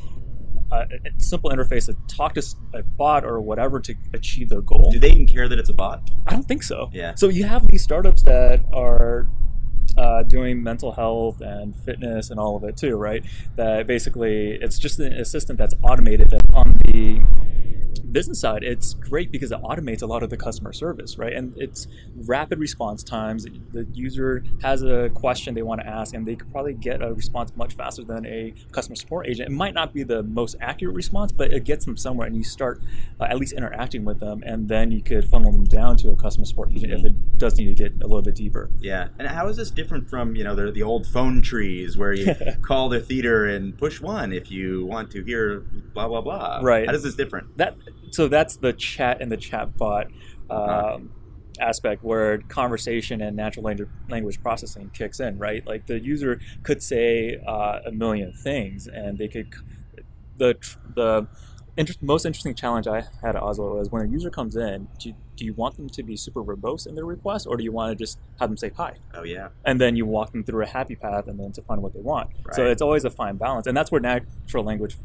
uh, 0.73 0.87
a 0.91 1.09
a 1.09 1.21
simple 1.21 1.51
interface 1.51 1.87
to 1.87 1.97
talk 2.15 2.35
to 2.35 2.43
a 2.73 2.83
bot 2.83 3.25
or 3.25 3.41
whatever 3.41 3.81
to 3.81 3.95
achieve 4.13 4.49
their 4.49 4.63
goal. 4.63 4.91
Do 4.91 4.99
they 4.99 5.11
even 5.11 5.27
care 5.27 5.49
that 5.49 5.59
it's 5.59 5.69
a 5.69 5.75
bot? 5.75 6.11
I 6.27 6.33
don't 6.33 6.43
think 6.47 6.63
so. 6.63 6.91
Yeah. 6.93 7.15
So 7.15 7.29
you 7.29 7.45
have 7.45 7.67
these 7.69 7.83
startups 7.83 8.23
that 8.23 8.65
are 8.73 9.29
uh, 10.15 10.23
doing 10.23 10.63
mental 10.63 10.93
health 10.93 11.41
and 11.41 11.75
fitness 11.75 12.31
and 12.31 12.39
all 12.39 12.57
of 12.57 12.65
it 12.65 12.77
too, 12.77 12.97
right? 12.97 13.25
That 13.57 13.87
basically 13.87 14.53
it's 14.61 14.79
just 14.79 14.99
an 15.01 15.13
assistant 15.13 15.59
that's 15.59 15.75
automated. 15.83 16.33
On 16.53 16.77
the 16.85 17.21
business 18.15 18.41
side, 18.41 18.63
it's 18.63 18.95
great 18.95 19.31
because 19.31 19.51
it 19.51 19.61
automates 19.61 20.01
a 20.01 20.07
lot 20.07 20.23
of 20.23 20.31
the 20.31 20.37
customer 20.37 20.73
service, 20.73 21.19
right? 21.19 21.33
And 21.35 21.53
it's 21.59 21.89
rapid 22.25 22.61
response 22.61 23.03
times. 23.03 23.45
The 23.73 23.87
user 23.93 24.45
has 24.63 24.83
a 24.83 25.11
question 25.11 25.55
they 25.55 25.63
want 25.63 25.81
to 25.83 25.87
ask, 25.87 26.15
and 26.15 26.27
they 26.27 26.37
could 26.37 26.51
probably 26.53 26.75
get 26.75 27.03
a 27.03 27.13
response 27.13 27.53
much 27.57 27.75
faster 27.75 28.05
than 28.05 28.25
a 28.25 28.55
customer 28.71 28.95
support 28.95 29.27
agent. 29.27 29.51
It 29.51 29.53
might 29.53 29.75
not 29.75 29.93
be 29.93 30.05
the 30.05 30.23
most 30.23 30.57
accurate 30.61 30.95
response, 30.95 31.33
but 31.33 31.53
it 31.53 31.65
gets 31.65 31.85
them 31.85 31.97
somewhere, 31.97 32.27
and 32.27 32.37
you 32.37 32.45
start 32.45 32.81
uh, 33.21 33.25
at 33.25 33.37
least 33.37 33.53
interacting 33.53 34.05
with 34.05 34.21
them, 34.21 34.43
and 34.47 34.69
then 34.69 34.93
you 34.93 35.03
could 35.03 35.29
funnel 35.29 35.51
them 35.51 35.65
down 35.65 35.97
to 35.99 36.11
a 36.11 36.17
customer 36.17 36.47
support 36.47 36.71
agent 36.73 36.93
if 36.93 37.05
it 37.05 37.39
does 37.39 37.59
need 37.59 37.67
to 37.67 37.75
get 37.75 37.93
a 38.01 38.07
little 38.07 38.23
bit 38.23 38.37
deeper. 38.37 38.71
Yeah, 38.81 39.09
and 39.19 39.27
how 39.27 39.49
is 39.49 39.57
this 39.57 39.73
different 39.73 40.09
from 40.09 40.37
you 40.37 40.45
know 40.45 40.55
the, 40.55 40.71
the 40.71 40.85
old 40.85 41.07
phone 41.07 41.43
trees 41.43 41.99
where 41.99 42.13
you 42.13 42.33
call 42.63 42.89
the 42.89 43.01
theater 43.01 43.47
and 43.47 43.77
push 43.77 44.01
one 44.01 44.33
if 44.33 44.53
you 44.53 44.87
want 44.87 45.11
to 45.11 45.25
hear 45.25 45.61
blah 45.95 46.07
blah 46.07 46.21
blah? 46.21 46.61
Right. 46.63 46.87
How 46.87 46.95
is 46.95 47.03
this 47.03 47.17
different? 47.17 47.59
That 47.59 47.77
so 48.15 48.29
that's 48.29 48.57
the 48.57 48.73
chat 48.73 49.21
and 49.21 49.31
the 49.35 49.37
chat 49.49 49.67
bot 49.77 50.07
um, 50.51 50.61
Uh-huh. 50.71 50.99
aspect 51.71 52.03
where 52.05 52.39
conversation 52.61 53.21
and 53.21 53.37
natural 53.37 53.65
language, 54.09 54.39
processing 54.43 54.91
kicks 54.99 55.19
in, 55.21 55.33
right? 55.39 55.63
Like 55.67 55.87
the 55.87 55.99
user 55.99 56.33
could 56.67 56.81
say 56.83 57.39
uh, 57.55 57.91
a 57.91 57.93
million 57.93 58.33
things, 58.49 58.87
and 58.87 59.19
they 59.19 59.29
could 59.35 59.49
the 60.37 60.51
the 60.95 61.27
inter- 61.77 61.95
most 62.01 62.25
interesting 62.27 62.55
challenge 62.55 62.87
I 62.87 62.99
had 63.23 63.35
at 63.37 63.43
Ozlo 63.43 63.67
was 63.79 63.89
when 63.91 64.03
a 64.07 64.09
user 64.09 64.31
comes 64.31 64.55
in, 64.57 64.89
do 65.01 65.09
you, 65.09 65.15
do 65.39 65.45
you 65.45 65.55
want 65.55 65.77
them 65.77 65.89
to 65.97 66.03
be 66.11 66.17
super 66.17 66.43
verbose 66.49 66.87
in 66.87 66.95
their 66.95 67.05
request, 67.17 67.47
or 67.49 67.57
do 67.57 67.65
you 67.65 67.73
want 67.73 67.89
to 67.93 67.97
just 68.05 68.19
have 68.39 68.49
them 68.51 68.57
say 68.57 68.71
hi? 68.77 68.93
Oh 69.15 69.25
yeah, 69.25 69.49
and 69.65 69.81
then 69.81 69.97
you 69.97 70.07
walk 70.07 70.29
them 70.33 70.45
through 70.45 70.63
a 70.63 70.71
happy 70.79 70.97
path 70.97 71.27
and 71.29 71.39
then 71.41 71.51
to 71.53 71.63
find 71.63 71.83
what 71.83 71.93
they 71.95 72.01
want. 72.13 72.29
So 72.53 72.61
it's 72.73 72.83
always 72.83 73.05
a 73.05 73.11
fine 73.11 73.37
balance, 73.37 73.67
and 73.69 73.77
that's 73.77 73.91
where 73.93 74.01
natural 74.01 74.65
language 74.65 74.97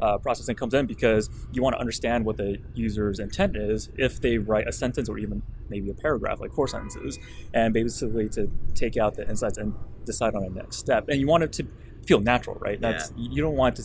uh, 0.00 0.18
processing 0.18 0.56
comes 0.56 0.74
in 0.74 0.86
because 0.86 1.28
you 1.52 1.62
want 1.62 1.74
to 1.74 1.80
understand 1.80 2.24
what 2.24 2.36
the 2.36 2.58
user's 2.74 3.18
intent 3.18 3.56
is 3.56 3.88
if 3.96 4.20
they 4.20 4.38
write 4.38 4.66
a 4.66 4.72
sentence 4.72 5.08
or 5.08 5.18
even 5.18 5.42
maybe 5.68 5.90
a 5.90 5.94
paragraph, 5.94 6.40
like 6.40 6.52
four 6.52 6.68
sentences, 6.68 7.18
and 7.54 7.72
basically 7.72 8.28
to 8.28 8.50
take 8.74 8.96
out 8.96 9.14
the 9.14 9.28
insights 9.28 9.58
and 9.58 9.74
decide 10.04 10.34
on 10.34 10.44
a 10.44 10.50
next 10.50 10.76
step. 10.76 11.08
And 11.08 11.20
you 11.20 11.26
want 11.26 11.44
it 11.44 11.52
to 11.54 11.66
feel 12.06 12.20
natural, 12.20 12.56
right? 12.56 12.80
That's 12.80 13.12
you 13.16 13.42
don't 13.42 13.56
want 13.56 13.76
to 13.76 13.84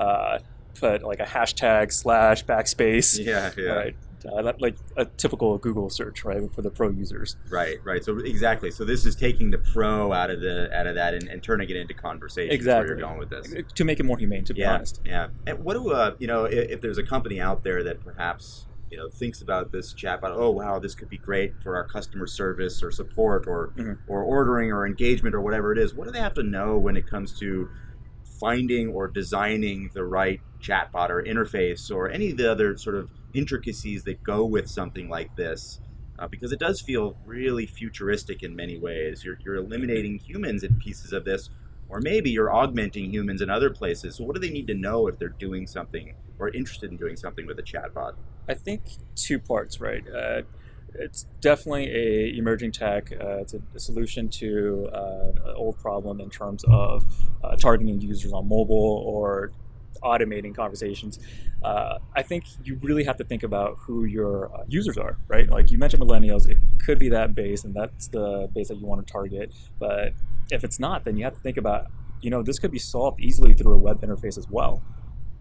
uh, 0.00 0.38
put 0.74 1.02
like 1.02 1.20
a 1.20 1.24
hashtag 1.24 1.92
slash 1.92 2.44
backspace, 2.44 3.24
yeah, 3.24 3.50
yeah. 3.56 3.70
right? 3.70 3.96
Uh, 4.26 4.52
like 4.58 4.76
a 4.96 5.04
typical 5.04 5.58
Google 5.58 5.90
search, 5.90 6.24
right, 6.24 6.40
for 6.52 6.62
the 6.62 6.70
pro 6.70 6.90
users. 6.90 7.36
Right, 7.50 7.76
right. 7.84 8.02
So 8.04 8.18
exactly. 8.18 8.70
So 8.70 8.84
this 8.84 9.06
is 9.06 9.14
taking 9.14 9.50
the 9.50 9.58
pro 9.58 10.12
out 10.12 10.30
of 10.30 10.40
the 10.40 10.74
out 10.76 10.86
of 10.86 10.94
that 10.96 11.14
and, 11.14 11.28
and 11.28 11.42
turning 11.42 11.68
it 11.70 11.76
into 11.76 11.94
conversation. 11.94 12.52
Exactly. 12.52 12.90
Where 12.90 12.98
you're 12.98 13.06
going 13.08 13.18
with 13.18 13.30
this. 13.30 13.54
To 13.74 13.84
make 13.84 14.00
it 14.00 14.04
more 14.04 14.18
humane, 14.18 14.44
to 14.44 14.54
be 14.54 14.60
yeah, 14.60 14.74
honest. 14.74 15.00
yeah. 15.04 15.28
And 15.46 15.60
what 15.64 15.74
do 15.74 15.92
uh, 15.92 16.14
you 16.18 16.26
know? 16.26 16.44
If, 16.44 16.70
if 16.70 16.80
there's 16.80 16.98
a 16.98 17.02
company 17.02 17.40
out 17.40 17.62
there 17.62 17.82
that 17.84 18.00
perhaps 18.00 18.66
you 18.90 18.96
know 18.96 19.08
thinks 19.08 19.42
about 19.42 19.70
this 19.72 19.92
chat, 19.92 20.20
chatbot, 20.20 20.30
oh 20.34 20.50
wow, 20.50 20.78
this 20.78 20.94
could 20.94 21.08
be 21.08 21.18
great 21.18 21.52
for 21.62 21.76
our 21.76 21.84
customer 21.84 22.26
service 22.26 22.82
or 22.82 22.90
support 22.90 23.46
or 23.46 23.72
Mhm. 23.76 23.98
or 24.08 24.22
ordering 24.22 24.72
or 24.72 24.86
engagement 24.86 25.34
or 25.34 25.40
whatever 25.40 25.72
it 25.72 25.78
is. 25.78 25.94
What 25.94 26.06
do 26.06 26.12
they 26.12 26.20
have 26.20 26.34
to 26.34 26.42
know 26.42 26.78
when 26.78 26.96
it 26.96 27.06
comes 27.06 27.38
to 27.40 27.68
finding 28.24 28.88
or 28.88 29.08
designing 29.08 29.90
the 29.94 30.04
right 30.04 30.40
chatbot 30.60 31.10
or 31.10 31.22
interface 31.22 31.90
or 31.90 32.10
any 32.10 32.30
of 32.30 32.36
the 32.36 32.50
other 32.50 32.76
sort 32.76 32.96
of 32.96 33.10
intricacies 33.34 34.04
that 34.04 34.22
go 34.22 34.44
with 34.44 34.68
something 34.68 35.08
like 35.08 35.36
this? 35.36 35.80
Uh, 36.18 36.26
because 36.26 36.50
it 36.50 36.58
does 36.58 36.80
feel 36.80 37.16
really 37.24 37.64
futuristic 37.64 38.42
in 38.42 38.56
many 38.56 38.76
ways. 38.76 39.24
You're, 39.24 39.38
you're 39.44 39.54
eliminating 39.54 40.18
humans 40.18 40.64
in 40.64 40.76
pieces 40.76 41.12
of 41.12 41.24
this. 41.24 41.50
or 41.88 42.00
maybe 42.00 42.30
you're 42.30 42.52
augmenting 42.52 43.10
humans 43.10 43.40
in 43.40 43.48
other 43.48 43.70
places. 43.70 44.16
So 44.16 44.24
what 44.24 44.34
do 44.34 44.40
they 44.40 44.50
need 44.50 44.66
to 44.66 44.74
know 44.74 45.06
if 45.06 45.18
they're 45.18 45.28
doing 45.28 45.66
something 45.66 46.14
or 46.38 46.50
interested 46.50 46.90
in 46.90 46.96
doing 46.96 47.16
something 47.16 47.46
with 47.46 47.58
a 47.58 47.62
chatbot? 47.62 48.14
I 48.48 48.54
think 48.54 48.82
two 49.14 49.38
parts, 49.38 49.80
right? 49.80 50.04
Uh, 50.08 50.42
it's 50.94 51.26
definitely 51.40 51.86
a 51.90 52.36
emerging 52.36 52.72
tech. 52.72 53.12
Uh, 53.12 53.38
it's 53.38 53.54
a, 53.54 53.60
a, 53.74 53.78
solution 53.78 54.28
to 54.28 54.88
uh, 54.92 55.32
an 55.46 55.54
old 55.54 55.78
problem 55.78 56.20
in 56.20 56.30
terms 56.30 56.64
of 56.68 57.04
uh, 57.44 57.56
targeting 57.56 58.00
users 58.00 58.32
on 58.32 58.48
mobile 58.48 59.02
or 59.06 59.52
automating 60.02 60.54
conversations. 60.54 61.18
Uh, 61.62 61.98
I 62.14 62.22
think 62.22 62.44
you 62.64 62.78
really 62.82 63.04
have 63.04 63.16
to 63.16 63.24
think 63.24 63.42
about 63.42 63.76
who 63.78 64.04
your 64.04 64.54
uh, 64.54 64.64
users 64.68 64.96
are, 64.96 65.16
right? 65.26 65.48
Like 65.48 65.70
you 65.70 65.78
mentioned 65.78 66.02
millennials, 66.02 66.48
it 66.48 66.58
could 66.84 66.98
be 66.98 67.08
that 67.10 67.34
base, 67.34 67.64
and 67.64 67.74
that's 67.74 68.08
the 68.08 68.48
base 68.54 68.68
that 68.68 68.76
you 68.76 68.86
want 68.86 69.06
to 69.06 69.12
target. 69.12 69.52
But 69.78 70.12
if 70.50 70.64
it's 70.64 70.78
not, 70.78 71.04
then 71.04 71.16
you 71.16 71.24
have 71.24 71.34
to 71.34 71.40
think 71.40 71.56
about, 71.56 71.86
you 72.20 72.30
know, 72.30 72.42
this 72.42 72.58
could 72.58 72.70
be 72.70 72.78
solved 72.78 73.20
easily 73.20 73.52
through 73.52 73.72
a 73.74 73.78
web 73.78 74.00
interface 74.02 74.38
as 74.38 74.48
well. 74.48 74.82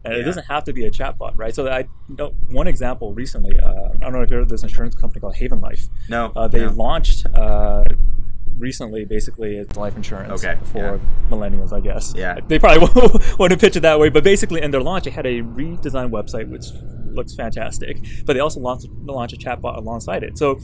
And 0.04 0.14
yeah. 0.14 0.22
it 0.22 0.24
doesn't 0.24 0.46
have 0.46 0.64
to 0.66 0.74
be 0.74 0.86
a 0.86 0.92
chatbot, 0.92 1.38
right? 1.38 1.54
So 1.54 1.68
I 1.70 1.86
know 2.08 2.30
one 2.50 2.68
example 2.68 3.14
recently. 3.14 3.60
Uh, 3.60 3.90
I 3.94 3.98
don't 3.98 4.14
know 4.14 4.22
if 4.22 4.32
you 4.32 4.38
heard 4.38 4.50
this 4.50 4.64
insurance 4.64 4.96
company 4.96 5.20
called 5.20 5.36
Haven 5.36 5.60
Life. 5.60 5.88
No. 6.08 6.32
Uh, 6.36 6.48
they 6.48 6.62
no. 6.62 6.72
launched 6.72 7.26
uh, 7.34 7.84
recently, 8.60 9.06
basically, 9.06 9.58
it's 9.58 9.78
life 9.78 9.96
insurance 9.96 10.44
okay, 10.44 10.58
for 10.66 10.78
yeah. 10.78 11.30
millennials, 11.30 11.74
I 11.74 11.80
guess. 11.80 12.14
Yeah. 12.16 12.40
They 12.48 12.60
probably 12.60 12.80
want 13.40 13.52
to 13.52 13.58
pitch 13.58 13.76
it 13.76 13.82
that 13.82 14.00
way, 14.00 14.10
but 14.10 14.24
basically, 14.24 14.62
in 14.62 14.72
their 14.72 14.82
launch, 14.82 15.04
they 15.04 15.12
had 15.12 15.26
a 15.26 15.42
redesigned 15.42 16.12
website 16.12 16.48
which 16.50 16.68
looks 17.14 17.36
fantastic. 17.36 17.98
But 18.26 18.34
they 18.34 18.40
also 18.40 18.60
launched 18.60 18.88
launched 19.04 19.34
a 19.34 19.38
chatbot 19.38 19.78
alongside 19.78 20.24
it. 20.24 20.38
So 20.38 20.60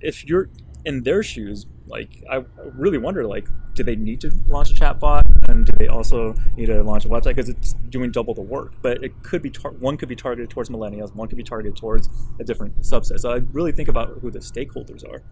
if 0.00 0.24
you're 0.24 0.48
in 0.84 1.02
their 1.02 1.22
shoes, 1.22 1.66
like 1.86 2.22
I 2.30 2.44
really 2.76 2.98
wonder, 2.98 3.26
like, 3.26 3.48
do 3.74 3.82
they 3.82 3.96
need 3.96 4.20
to 4.22 4.30
launch 4.46 4.70
a 4.70 4.74
chatbot, 4.74 5.22
and 5.48 5.66
do 5.66 5.72
they 5.78 5.88
also 5.88 6.34
need 6.56 6.66
to 6.66 6.82
launch 6.82 7.04
a 7.04 7.08
website 7.08 7.36
because 7.36 7.48
it's 7.48 7.74
doing 7.90 8.10
double 8.10 8.34
the 8.34 8.42
work? 8.42 8.74
But 8.82 9.02
it 9.02 9.22
could 9.22 9.42
be 9.42 9.50
tar- 9.50 9.72
one 9.72 9.96
could 9.96 10.08
be 10.08 10.16
targeted 10.16 10.50
towards 10.50 10.70
millennials, 10.70 11.14
one 11.14 11.28
could 11.28 11.38
be 11.38 11.44
targeted 11.44 11.76
towards 11.76 12.08
a 12.40 12.44
different 12.44 12.80
subset. 12.80 13.18
So 13.20 13.32
I 13.32 13.40
really 13.52 13.72
think 13.72 13.88
about 13.88 14.18
who 14.20 14.30
the 14.30 14.38
stakeholders 14.38 15.08
are. 15.08 15.22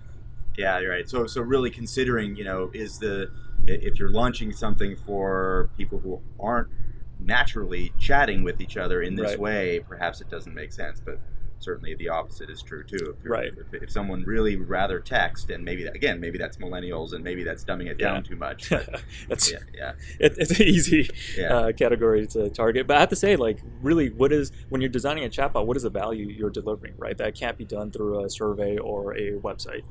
Yeah, 0.56 0.78
you're 0.80 0.90
right. 0.90 1.08
So, 1.08 1.26
so 1.26 1.40
really 1.40 1.70
considering, 1.70 2.36
you 2.36 2.44
know, 2.44 2.70
is 2.72 2.98
the 2.98 3.30
if 3.66 3.98
you're 3.98 4.10
launching 4.10 4.52
something 4.52 4.96
for 4.96 5.70
people 5.76 5.98
who 5.98 6.20
aren't 6.40 6.68
naturally 7.20 7.92
chatting 7.98 8.42
with 8.42 8.60
each 8.60 8.76
other 8.76 9.02
in 9.02 9.14
this 9.14 9.30
right. 9.30 9.38
way, 9.38 9.80
perhaps 9.88 10.20
it 10.20 10.28
doesn't 10.28 10.54
make 10.54 10.72
sense. 10.72 11.00
But 11.00 11.20
certainly 11.62 11.94
the 11.94 12.08
opposite 12.08 12.50
is 12.50 12.60
true 12.60 12.84
too. 12.84 13.16
If 13.22 13.30
right. 13.30 13.52
If, 13.72 13.82
if, 13.82 13.90
someone 13.90 14.24
really 14.24 14.56
rather 14.56 15.00
text, 15.00 15.50
and 15.50 15.64
maybe 15.64 15.84
that, 15.84 15.94
again, 15.94 16.20
maybe 16.20 16.38
that's 16.38 16.56
millennials, 16.56 17.12
and 17.12 17.22
maybe 17.22 17.44
that's 17.44 17.64
dumbing 17.64 17.86
it 17.86 17.98
yeah. 18.00 18.08
down 18.08 18.22
too 18.24 18.36
much. 18.36 18.68
that's 19.28 19.52
yeah, 19.52 19.58
yeah. 19.74 19.92
It, 20.18 20.34
it's 20.38 20.58
an 20.58 20.66
easy 20.66 21.08
yeah. 21.36 21.54
uh, 21.54 21.72
category 21.72 22.26
to 22.28 22.50
target. 22.50 22.86
But 22.86 22.96
I 22.96 23.00
have 23.00 23.10
to 23.10 23.16
say, 23.16 23.36
like, 23.36 23.60
really, 23.80 24.10
what 24.10 24.32
is 24.32 24.52
when 24.68 24.80
you're 24.80 24.90
designing 24.90 25.24
a 25.24 25.28
chatbot? 25.28 25.66
What 25.66 25.76
is 25.76 25.84
the 25.84 25.90
value 25.90 26.26
you're 26.26 26.50
delivering? 26.50 26.94
Right, 26.98 27.16
that 27.18 27.34
can't 27.34 27.56
be 27.56 27.64
done 27.64 27.90
through 27.90 28.24
a 28.24 28.30
survey 28.30 28.76
or 28.78 29.16
a 29.16 29.32
website. 29.32 29.82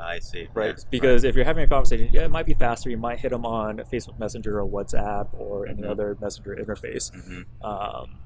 I 0.00 0.18
see. 0.20 0.48
Right, 0.54 0.76
because 0.90 1.24
right. 1.24 1.28
if 1.28 1.36
you're 1.36 1.44
having 1.44 1.64
a 1.64 1.68
conversation, 1.68 2.08
yeah, 2.12 2.24
it 2.24 2.30
might 2.30 2.46
be 2.46 2.54
faster. 2.54 2.90
You 2.90 2.96
might 2.96 3.18
hit 3.18 3.30
them 3.30 3.44
on 3.44 3.78
Facebook 3.92 4.18
Messenger 4.18 4.60
or 4.60 4.66
WhatsApp 4.66 5.28
or 5.38 5.66
any 5.66 5.82
mm-hmm. 5.82 5.90
other 5.90 6.16
messenger 6.20 6.56
interface. 6.56 7.10
Mm-hmm. 7.12 7.64
Um, 7.66 8.18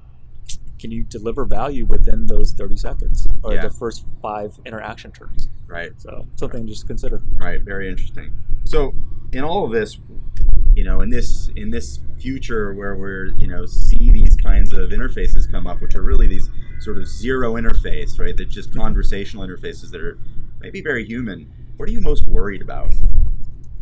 can 0.79 0.91
you 0.91 1.03
deliver 1.03 1.45
value 1.45 1.85
within 1.85 2.27
those 2.27 2.51
30 2.51 2.75
seconds 2.75 3.27
or 3.41 3.53
yeah. 3.53 3.61
the 3.61 3.69
first 3.69 4.05
five 4.21 4.59
interaction 4.65 5.11
turns? 5.11 5.47
Right. 5.65 5.91
So 5.97 6.27
something 6.35 6.61
right. 6.61 6.69
just 6.69 6.81
to 6.81 6.87
consider. 6.87 7.21
Right. 7.37 7.61
Very 7.61 7.89
interesting. 7.89 8.33
So 8.65 8.93
in 9.31 9.43
all 9.43 9.63
of 9.65 9.71
this, 9.71 9.97
you 10.75 10.83
know, 10.83 11.01
in 11.01 11.09
this 11.09 11.49
in 11.55 11.69
this 11.69 11.99
future 12.19 12.73
where 12.73 12.95
we're 12.95 13.27
you 13.37 13.47
know 13.47 13.65
see 13.65 14.09
these 14.09 14.35
kinds 14.35 14.73
of 14.73 14.89
interfaces 14.89 15.49
come 15.49 15.67
up, 15.67 15.81
which 15.81 15.95
are 15.95 16.01
really 16.01 16.27
these 16.27 16.49
sort 16.79 16.97
of 16.97 17.07
zero 17.07 17.53
interface, 17.53 18.19
right? 18.19 18.35
They're 18.35 18.45
just 18.45 18.75
conversational 18.75 19.47
interfaces 19.47 19.91
that 19.91 20.01
are 20.01 20.17
maybe 20.59 20.81
very 20.81 21.05
human. 21.05 21.51
What 21.77 21.89
are 21.89 21.91
you 21.91 22.01
most 22.01 22.27
worried 22.27 22.61
about? 22.61 22.93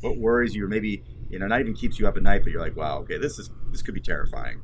What 0.01 0.17
worries 0.17 0.55
you, 0.55 0.65
or 0.65 0.67
maybe 0.67 1.03
you 1.31 1.39
know, 1.39 1.47
not 1.47 1.61
even 1.61 1.73
keeps 1.73 1.97
you 1.97 2.07
up 2.07 2.17
at 2.17 2.23
night, 2.23 2.43
but 2.43 2.51
you're 2.51 2.61
like, 2.61 2.75
wow, 2.75 2.99
okay, 2.99 3.17
this 3.17 3.39
is 3.39 3.49
this 3.71 3.81
could 3.81 3.93
be 3.93 4.01
terrifying. 4.01 4.61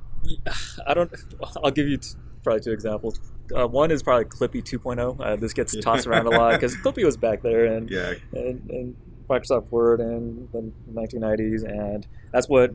I 0.85 0.93
don't. 0.93 1.11
I'll 1.63 1.71
give 1.71 1.87
you 1.87 1.97
probably 2.43 2.61
two 2.61 2.73
examples. 2.73 3.19
Uh, 3.55 3.67
one 3.67 3.89
is 3.89 4.03
probably 4.03 4.25
Clippy 4.25 4.61
2.0. 4.61 5.19
Uh, 5.19 5.35
this 5.37 5.53
gets 5.53 5.75
tossed 5.79 6.05
around 6.05 6.27
a 6.27 6.29
lot 6.29 6.53
because 6.53 6.75
Clippy 6.83 7.05
was 7.05 7.15
back 7.15 7.41
there 7.41 7.65
and, 7.65 7.89
yeah. 7.89 8.13
and, 8.33 8.69
and 8.69 8.95
Microsoft 9.29 9.69
Word 9.71 10.01
in 10.01 10.49
the 10.51 10.71
1990s, 10.91 11.63
and 11.63 12.05
that's 12.33 12.49
what 12.49 12.71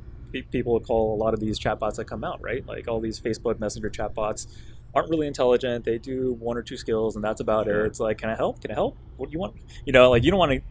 people 0.51 0.81
call 0.81 1.15
a 1.15 1.19
lot 1.23 1.35
of 1.35 1.41
these 1.41 1.59
chatbots 1.59 1.97
that 1.97 2.07
come 2.07 2.25
out, 2.25 2.41
right? 2.43 2.67
Like 2.67 2.89
all 2.89 3.01
these 3.01 3.21
Facebook 3.21 3.61
Messenger 3.61 3.91
chatbots 3.91 4.47
aren't 4.95 5.09
really 5.11 5.27
intelligent. 5.27 5.85
They 5.85 5.99
do 5.99 6.35
one 6.35 6.57
or 6.57 6.63
two 6.63 6.77
skills, 6.77 7.17
and 7.17 7.25
that's 7.25 7.41
about 7.41 7.69
it. 7.69 7.75
It's 7.87 8.01
like, 8.01 8.19
can 8.19 8.31
I 8.31 8.37
help? 8.37 8.61
Can 8.61 8.71
I 8.71 8.75
help? 8.75 8.97
What 9.17 9.31
do 9.31 9.33
you 9.33 9.39
want? 9.39 9.57
You 9.85 9.93
know, 9.93 10.11
like 10.11 10.25
you 10.25 10.31
don't 10.31 10.39
want 10.39 10.53
to 10.53 10.63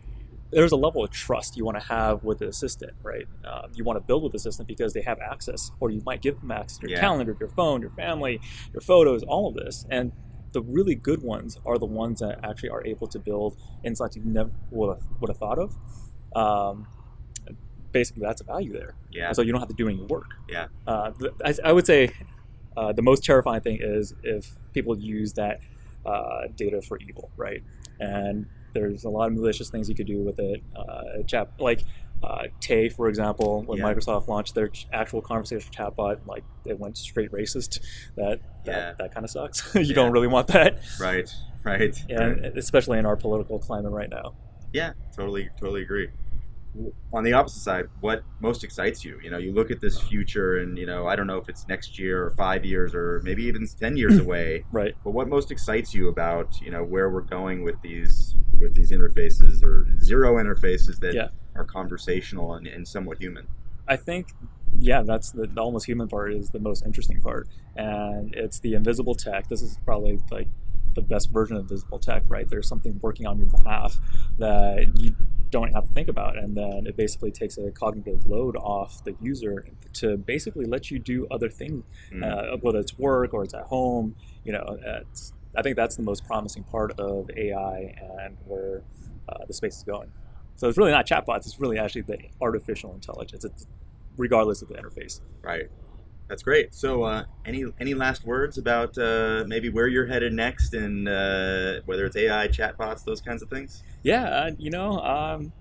there's 0.51 0.71
a 0.71 0.77
level 0.77 1.03
of 1.03 1.09
trust 1.09 1.55
you 1.55 1.65
want 1.65 1.79
to 1.79 1.85
have 1.87 2.23
with 2.23 2.39
the 2.39 2.47
assistant, 2.47 2.91
right? 3.03 3.25
Uh, 3.43 3.67
you 3.73 3.83
want 3.83 3.97
to 3.97 4.01
build 4.01 4.21
with 4.23 4.33
the 4.33 4.35
assistant 4.35 4.67
because 4.67 4.93
they 4.93 5.01
have 5.01 5.19
access, 5.19 5.71
or 5.79 5.89
you 5.89 6.01
might 6.05 6.21
give 6.21 6.39
them 6.41 6.51
access 6.51 6.77
to 6.79 6.89
your 6.89 6.97
yeah. 6.97 7.01
calendar, 7.01 7.35
your 7.39 7.49
phone, 7.49 7.81
your 7.81 7.91
family, 7.91 8.39
your 8.73 8.81
photos, 8.81 9.23
all 9.23 9.47
of 9.47 9.55
this. 9.55 9.85
And 9.89 10.11
the 10.51 10.61
really 10.61 10.95
good 10.95 11.23
ones 11.23 11.57
are 11.65 11.77
the 11.77 11.85
ones 11.85 12.19
that 12.19 12.39
actually 12.43 12.69
are 12.69 12.85
able 12.85 13.07
to 13.07 13.19
build 13.19 13.57
insights 13.83 14.17
you 14.17 14.23
never 14.25 14.51
would 14.71 14.89
have, 14.89 15.03
would 15.21 15.29
have 15.29 15.37
thought 15.37 15.57
of. 15.57 15.75
Um, 16.35 16.87
basically, 17.93 18.23
that's 18.23 18.41
a 18.41 18.43
value 18.43 18.73
there. 18.73 18.95
Yeah. 19.09 19.31
So 19.31 19.41
you 19.41 19.53
don't 19.53 19.61
have 19.61 19.69
to 19.69 19.75
do 19.75 19.87
any 19.87 20.01
work. 20.01 20.35
Yeah. 20.49 20.67
Uh, 20.85 21.11
I, 21.45 21.55
I, 21.63 21.71
would 21.71 21.85
say 21.85 22.11
uh, 22.77 22.91
the 22.93 23.01
most 23.01 23.23
terrifying 23.23 23.61
thing 23.61 23.79
is 23.81 24.13
if 24.23 24.55
people 24.73 24.97
use 24.97 25.33
that 25.33 25.59
uh, 26.05 26.47
data 26.55 26.81
for 26.81 26.97
evil, 26.99 27.29
right? 27.37 27.63
And 27.99 28.45
there's 28.73 29.03
a 29.03 29.09
lot 29.09 29.27
of 29.27 29.33
malicious 29.33 29.69
things 29.69 29.89
you 29.89 29.95
could 29.95 30.07
do 30.07 30.19
with 30.19 30.39
it. 30.39 30.63
Uh, 30.75 31.23
chat 31.27 31.49
like 31.59 31.83
uh, 32.23 32.43
Tay, 32.59 32.87
for 32.89 33.09
example, 33.09 33.63
when 33.63 33.79
Yeah. 33.79 33.85
Microsoft 33.85 34.27
launched 34.27 34.55
their 34.55 34.69
actual 34.93 35.21
conversational 35.21 35.73
chatbot, 35.91 36.19
like 36.25 36.43
it 36.65 36.79
went 36.79 36.97
straight 36.97 37.31
racist. 37.31 37.79
That 38.15 38.39
that, 38.65 38.71
Yeah. 38.75 38.93
that 38.99 39.13
kind 39.13 39.23
of 39.23 39.29
sucks. 39.29 39.69
you 39.75 39.81
Yeah. 39.81 39.95
don't 39.95 40.11
really 40.11 40.27
want 40.27 40.47
that, 40.47 40.79
Right. 40.99 41.29
Right. 41.63 41.95
and 42.09 42.41
right. 42.41 42.57
especially 42.57 42.97
in 42.97 43.05
our 43.05 43.15
political 43.15 43.59
climate 43.59 43.91
right 43.91 44.09
now. 44.09 44.33
Yeah, 44.73 44.93
totally, 45.15 45.49
totally 45.59 45.81
agree. 45.83 46.09
On 47.11 47.23
the 47.23 47.33
opposite 47.33 47.59
side, 47.59 47.85
what 47.99 48.23
most 48.39 48.63
excites 48.63 49.03
you? 49.03 49.19
You 49.21 49.29
know, 49.29 49.37
you 49.37 49.51
look 49.51 49.71
at 49.71 49.81
this 49.81 49.99
future, 49.99 50.57
and 50.59 50.77
you 50.77 50.85
know, 50.85 51.05
I 51.05 51.17
don't 51.17 51.27
know 51.27 51.37
if 51.37 51.49
it's 51.49 51.67
next 51.67 51.99
year 51.99 52.23
or 52.25 52.31
five 52.31 52.63
years 52.63 52.95
or 52.95 53.21
maybe 53.25 53.43
even 53.43 53.67
ten 53.79 53.97
years 53.97 54.17
away. 54.25 54.63
Right. 54.71 54.95
But 55.03 55.11
what 55.11 55.27
most 55.27 55.51
excites 55.51 55.93
you 55.93 56.07
about 56.07 56.61
you 56.61 56.71
know 56.71 56.83
where 56.83 57.09
we're 57.09 57.21
going 57.21 57.63
with 57.63 57.81
these 57.81 58.35
with 58.57 58.73
these 58.73 58.91
interfaces 58.91 59.61
or 59.63 59.85
zero 60.01 60.35
interfaces 60.35 60.99
that 61.01 61.13
Yeah. 61.13 61.27
are 61.55 61.65
conversational 61.65 62.53
and, 62.53 62.65
and 62.67 62.87
somewhat 62.87 63.17
human? 63.17 63.47
I 63.87 63.97
think, 63.97 64.27
yeah, 64.77 65.01
that's 65.01 65.31
the, 65.31 65.47
the 65.47 65.59
almost 65.59 65.85
human 65.87 66.07
part 66.07 66.31
is 66.33 66.51
the 66.51 66.59
most 66.59 66.85
interesting 66.85 67.19
part, 67.21 67.49
and 67.75 68.33
it's 68.33 68.59
the 68.59 68.75
invisible 68.75 69.15
tech. 69.15 69.49
This 69.49 69.61
is 69.61 69.77
probably 69.83 70.19
like 70.31 70.47
the 70.93 71.01
best 71.01 71.31
version 71.31 71.57
of 71.57 71.65
visible 71.65 71.99
tech, 71.99 72.23
right? 72.27 72.49
There's 72.49 72.67
something 72.67 72.99
working 73.01 73.25
on 73.25 73.37
your 73.37 73.47
behalf 73.47 73.97
that 74.39 74.99
you 74.99 75.15
don't 75.49 75.73
have 75.73 75.87
to 75.87 75.93
think 75.93 76.07
about, 76.07 76.37
and 76.37 76.55
then 76.55 76.87
it 76.87 76.95
basically 76.95 77.31
takes 77.31 77.57
a 77.57 77.71
cognitive 77.71 78.25
load 78.25 78.55
off 78.55 79.03
the 79.03 79.15
user 79.21 79.65
to 79.93 80.17
basically 80.17 80.65
let 80.65 80.89
you 80.89 80.97
do 80.99 81.27
other 81.29 81.49
things, 81.49 81.83
Mm. 82.11 82.23
uh, 82.53 82.57
whether 82.57 82.79
it's 82.79 82.97
work 82.97 83.33
or 83.33 83.43
it's 83.43 83.53
at 83.53 83.63
home. 83.65 84.15
You 84.45 84.53
know, 84.53 84.77
I 85.55 85.61
think 85.61 85.75
that's 85.75 85.97
the 85.97 86.03
most 86.03 86.25
promising 86.25 86.63
part 86.63 86.97
of 86.99 87.29
AI 87.35 87.95
and 88.21 88.37
where 88.45 88.83
uh, 89.27 89.45
the 89.45 89.53
space 89.53 89.77
is 89.77 89.83
going. 89.83 90.11
So 90.55 90.69
it's 90.69 90.77
really 90.77 90.91
not 90.91 91.05
chatbots; 91.05 91.45
it's 91.45 91.59
really 91.59 91.77
actually 91.77 92.01
the 92.03 92.17
artificial 92.39 92.93
intelligence. 92.93 93.43
It's 93.43 93.67
regardless 94.17 94.61
of 94.61 94.67
the 94.69 94.75
interface. 94.75 95.19
Right. 95.41 95.69
That's 96.31 96.43
great. 96.43 96.73
So, 96.73 97.03
uh, 97.03 97.25
any 97.45 97.65
any 97.81 97.93
last 97.93 98.25
words 98.25 98.57
about 98.57 98.97
uh, 98.97 99.43
maybe 99.45 99.67
where 99.67 99.87
you're 99.89 100.05
headed 100.05 100.31
next, 100.31 100.73
and 100.73 101.05
uh, 101.05 101.81
whether 101.83 102.05
it's 102.05 102.15
AI, 102.15 102.47
chatbots, 102.47 103.03
those 103.03 103.19
kinds 103.19 103.41
of 103.41 103.49
things? 103.49 103.83
Yeah, 104.01 104.23
uh, 104.23 104.51
you 104.57 104.71
know, 104.71 105.01
um, 105.01 105.51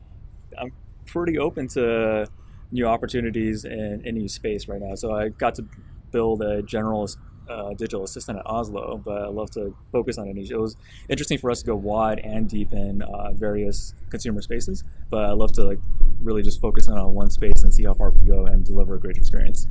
I'm 0.56 0.70
pretty 1.06 1.38
open 1.38 1.66
to 1.70 2.28
new 2.70 2.86
opportunities 2.86 3.64
in 3.64 4.04
any 4.06 4.28
space 4.28 4.68
right 4.68 4.80
now. 4.80 4.94
So 4.94 5.12
I 5.12 5.30
got 5.30 5.56
to 5.56 5.66
build 6.12 6.40
a 6.40 6.62
general 6.62 7.10
uh, 7.48 7.70
digital 7.70 8.04
assistant 8.04 8.38
at 8.38 8.44
Ozlo, 8.44 9.02
but 9.02 9.22
I 9.22 9.26
love 9.26 9.50
to 9.54 9.74
focus 9.90 10.18
on 10.18 10.28
a 10.28 10.32
niche. 10.32 10.52
It 10.52 10.56
was 10.56 10.76
interesting 11.08 11.38
for 11.38 11.50
us 11.50 11.62
to 11.62 11.66
go 11.66 11.74
wide 11.74 12.20
and 12.20 12.48
deep 12.48 12.72
in 12.72 13.02
uh, 13.02 13.32
various 13.32 13.92
consumer 14.08 14.40
spaces, 14.40 14.84
but 15.10 15.24
I 15.24 15.32
love 15.32 15.50
to 15.54 15.64
like 15.64 15.80
really 16.22 16.44
just 16.44 16.60
focus 16.60 16.86
in 16.86 16.94
on 16.94 17.12
one 17.12 17.28
space 17.28 17.64
and 17.64 17.74
see 17.74 17.82
how 17.82 17.94
far 17.94 18.10
we 18.10 18.18
can 18.18 18.28
go 18.28 18.46
and 18.46 18.64
deliver 18.64 18.94
a 18.94 19.00
great 19.00 19.16
experience. 19.16 19.66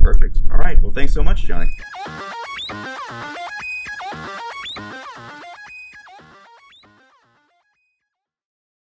Perfect. 0.00 0.38
All 0.50 0.58
right. 0.58 0.80
Well, 0.80 0.92
thanks 0.92 1.12
so 1.12 1.22
much, 1.22 1.44
Johnny. 1.44 1.68